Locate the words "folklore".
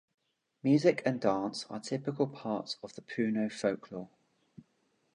3.51-4.09